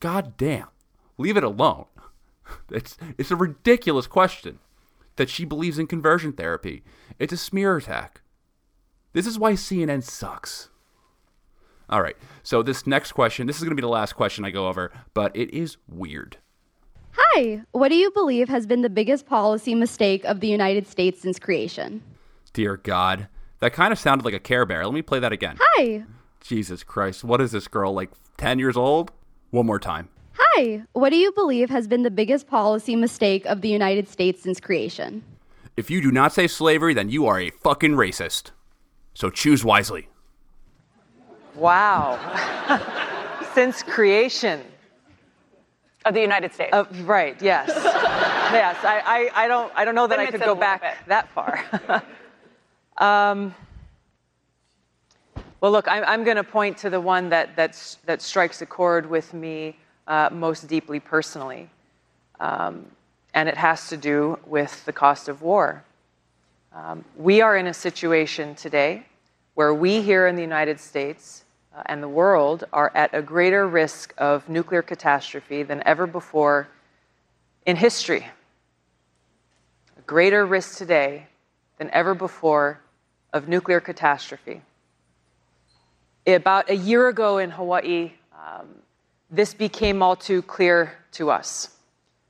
[0.00, 0.68] God damn.
[1.16, 1.86] Leave it alone.
[2.70, 4.58] It's, it's a ridiculous question
[5.16, 6.82] that she believes in conversion therapy.
[7.18, 8.22] It's a smear attack.
[9.12, 10.70] This is why CNN sucks.
[11.90, 12.16] All right.
[12.42, 14.92] So this next question, this is going to be the last question I go over,
[15.12, 16.38] but it is weird.
[17.12, 17.62] Hi.
[17.72, 21.38] What do you believe has been the biggest policy mistake of the United States since
[21.38, 22.02] creation?
[22.52, 23.28] Dear God.
[23.60, 24.84] That kind of sounded like a Care Bear.
[24.84, 25.56] Let me play that again.
[25.60, 26.04] Hi.
[26.40, 27.24] Jesus Christ.
[27.24, 29.10] What is this girl, like 10 years old?
[29.50, 30.08] One more time.
[30.34, 30.84] Hi.
[30.92, 34.60] What do you believe has been the biggest policy mistake of the United States since
[34.60, 35.22] creation?
[35.76, 38.50] If you do not say slavery, then you are a fucking racist.
[39.14, 40.08] So choose wisely.
[41.54, 42.18] Wow.
[43.54, 44.64] since creation.
[46.04, 46.70] Of the United States.
[46.72, 47.68] Uh, right, yes.
[47.74, 49.02] yes, I,
[49.34, 51.64] I, I, don't, I don't know that I could go back that far.
[52.98, 53.54] um,
[55.60, 58.66] well, look, I'm, I'm going to point to the one that, that's, that strikes a
[58.66, 59.76] chord with me
[60.06, 61.68] uh, most deeply personally.
[62.38, 62.86] Um,
[63.34, 65.84] and it has to do with the cost of war.
[66.72, 69.04] Um, we are in a situation today
[69.54, 71.44] where we here in the United States
[71.76, 76.68] uh, and the world are at a greater risk of nuclear catastrophe than ever before
[77.66, 78.26] in history.
[79.98, 81.26] A greater risk today
[81.78, 82.80] than ever before
[83.32, 84.62] of nuclear catastrophe.
[86.26, 88.68] About a year ago in Hawaii, um,
[89.30, 91.70] this became all too clear to us.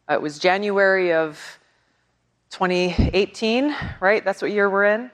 [0.09, 1.59] Uh, it was January of
[2.51, 4.24] 2018, right?
[4.24, 5.11] That's what year we're in.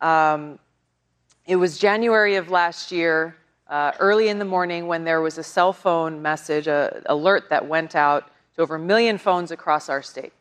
[0.00, 0.58] Um,
[1.46, 3.36] it was January of last year,
[3.68, 7.66] uh, early in the morning, when there was a cell phone message, a alert that
[7.66, 10.32] went out to over a million phones across our state.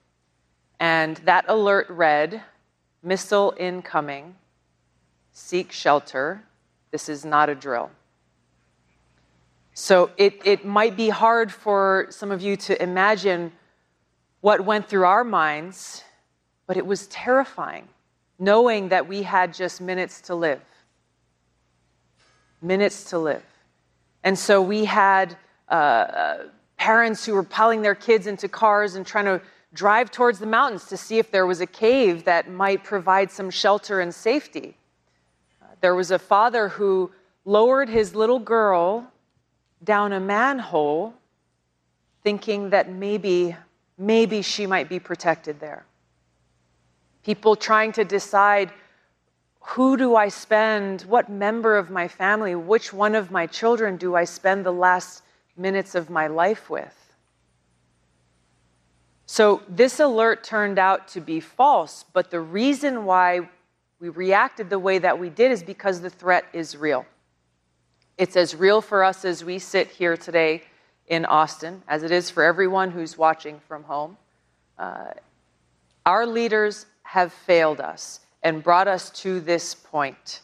[0.80, 2.42] And that alert read,
[3.02, 4.36] "Missile incoming.
[5.38, 6.44] Seek shelter.
[6.92, 7.92] This is not a drill."
[9.74, 13.52] So it, it might be hard for some of you to imagine
[14.40, 16.04] what went through our minds,
[16.66, 17.90] but it was terrifying
[18.40, 20.62] knowing that we had just minutes to live.
[22.62, 23.44] Minutes to live.
[24.24, 25.38] And so we had
[25.70, 26.38] uh, uh,
[26.78, 29.42] parents who were piling their kids into cars and trying to
[29.74, 33.50] drive towards the mountains to see if there was a cave that might provide some
[33.50, 34.78] shelter and safety.
[35.86, 37.12] There was a father who
[37.46, 39.06] lowered his little girl
[39.84, 41.14] down a manhole
[42.24, 43.56] thinking that maybe,
[43.96, 45.86] maybe she might be protected there.
[47.24, 48.72] People trying to decide
[49.60, 54.16] who do I spend, what member of my family, which one of my children do
[54.16, 55.22] I spend the last
[55.56, 57.14] minutes of my life with?
[59.28, 63.50] So this alert turned out to be false, but the reason why
[64.06, 67.08] we reacted the way that we did is because the threat is real.
[68.20, 70.62] It's as real for us as we sit here today
[71.08, 74.16] in Austin, as it is for everyone who's watching from home.
[74.78, 75.06] Uh,
[76.06, 80.42] our leaders have failed us and brought us to this point.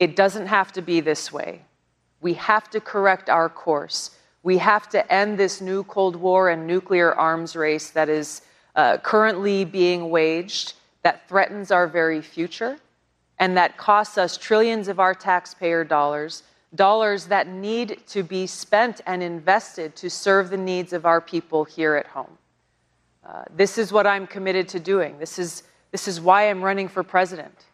[0.00, 1.60] It doesn't have to be this way.
[2.22, 4.12] We have to correct our course.
[4.42, 8.40] We have to end this new Cold War and nuclear arms race that is
[8.74, 10.72] uh, currently being waged,
[11.06, 12.76] that threatens our very future,
[13.38, 16.42] and that costs us trillions of our taxpayer dollars
[16.74, 21.62] dollars that need to be spent and invested to serve the needs of our people
[21.62, 22.36] here at home.
[23.24, 25.16] Uh, this is what I'm committed to doing.
[25.20, 27.66] This is, this is why I'm running for president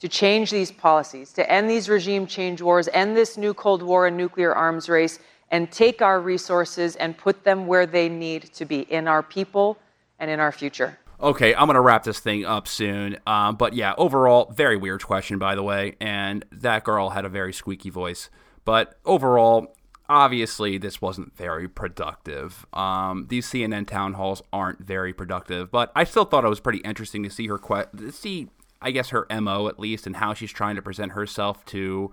[0.00, 4.06] to change these policies, to end these regime change wars, end this new Cold War
[4.06, 5.18] and nuclear arms race,
[5.50, 9.76] and take our resources and put them where they need to be in our people
[10.18, 10.98] and in our future.
[11.22, 13.16] Okay, I'm going to wrap this thing up soon.
[13.28, 15.94] Um, but yeah, overall, very weird question, by the way.
[16.00, 18.28] And that girl had a very squeaky voice.
[18.64, 19.76] But overall,
[20.08, 22.66] obviously, this wasn't very productive.
[22.72, 25.70] Um, these CNN town halls aren't very productive.
[25.70, 28.48] But I still thought it was pretty interesting to see her que- see,
[28.80, 32.10] I guess, her mo at least, and how she's trying to present herself to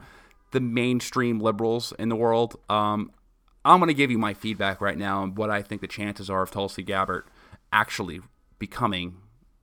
[0.51, 2.59] the mainstream liberals in the world.
[2.69, 3.11] Um,
[3.65, 6.29] I'm going to give you my feedback right now on what I think the chances
[6.29, 7.25] are of Tulsi Gabbard
[7.73, 8.21] actually
[8.59, 9.17] becoming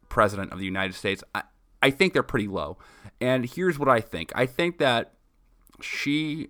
[0.08, 1.42] president of the United States, I,
[1.82, 2.78] I think they're pretty low.
[3.20, 5.14] And here's what I think I think that
[5.80, 6.48] she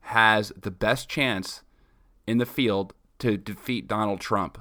[0.00, 1.62] has the best chance
[2.26, 4.58] in the field to defeat Donald Trump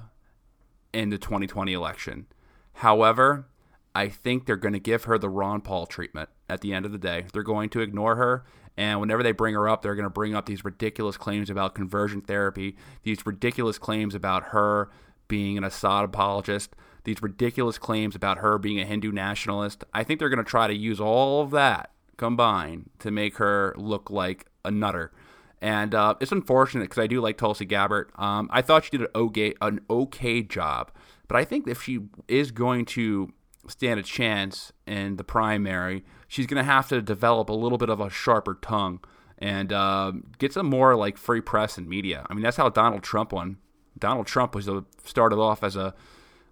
[0.94, 2.26] in the 2020 election.
[2.74, 3.48] However,
[3.94, 6.92] I think they're going to give her the Ron Paul treatment at the end of
[6.92, 7.26] the day.
[7.34, 8.46] They're going to ignore her.
[8.78, 11.74] And whenever they bring her up, they're going to bring up these ridiculous claims about
[11.74, 14.90] conversion therapy, these ridiculous claims about her
[15.28, 16.76] being an Assad apologist,
[17.08, 19.86] these ridiculous claims about her being a Hindu nationalist.
[19.94, 23.74] I think they're going to try to use all of that combined to make her
[23.78, 25.14] look like a nutter.
[25.62, 28.12] And uh, it's unfortunate because I do like Tulsi Gabbard.
[28.18, 30.92] Um, I thought she did an okay, an okay job,
[31.30, 33.32] but I think if she is going to
[33.70, 37.90] stand a chance in the primary, she's going to have to develop a little bit
[37.90, 39.00] of a sharper tongue
[39.38, 42.26] and uh, get some more like free press and media.
[42.30, 43.60] I mean, that's how Donald Trump won.
[43.98, 45.94] Donald Trump was a, started off as a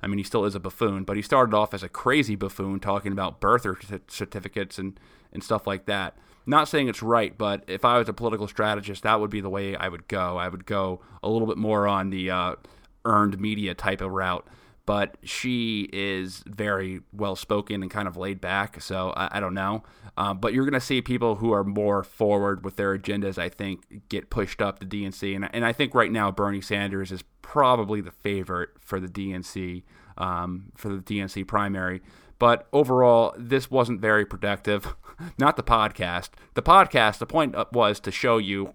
[0.06, 2.80] I mean, he still is a buffoon, but he started off as a crazy buffoon
[2.80, 3.66] talking about birth
[4.08, 5.00] certificates and,
[5.34, 6.16] and stuff like that.
[6.46, 9.50] Not saying it's right, but if I was a political strategist, that would be the
[9.50, 10.38] way I would go.
[10.38, 12.56] I would go a little bit more on the uh,
[13.04, 14.48] earned media type of route.
[14.86, 19.56] But she is very well spoken and kind of laid back, so I, I don't
[19.56, 19.84] know.
[20.18, 23.50] Um, but you're going to see people who are more forward with their agendas, I
[23.50, 25.36] think, get pushed up the DNC.
[25.36, 29.84] And, and I think right now Bernie Sanders is probably the favorite for the DNC
[30.18, 32.02] um, for the DNC primary.
[32.38, 34.96] But overall, this wasn't very productive.
[35.38, 36.32] Not the podcast.
[36.54, 38.74] The podcast, the point was to show you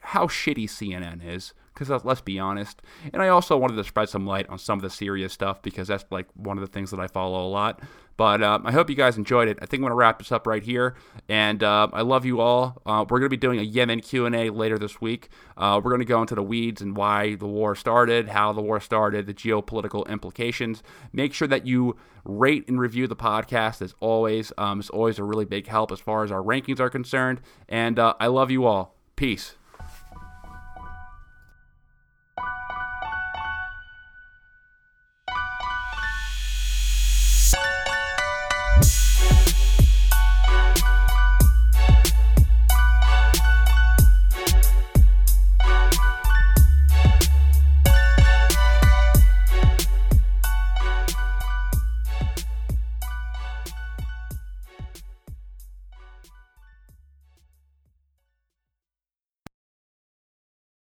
[0.00, 2.80] how shitty CNN is because uh, let's be honest.
[3.12, 5.88] And I also wanted to spread some light on some of the serious stuff because
[5.88, 7.80] that's like one of the things that I follow a lot.
[8.16, 9.58] But um, I hope you guys enjoyed it.
[9.60, 10.94] I think I'm going to wrap this up right here.
[11.28, 12.80] And uh, I love you all.
[12.86, 15.30] Uh, we're going to be doing a Yemen Q&A later this week.
[15.56, 18.62] Uh, we're going to go into the weeds and why the war started, how the
[18.62, 20.82] war started, the geopolitical implications.
[21.12, 24.52] Make sure that you rate and review the podcast as always.
[24.56, 27.40] Um, it's always a really big help as far as our rankings are concerned.
[27.68, 28.94] And uh, I love you all.
[29.16, 29.56] Peace.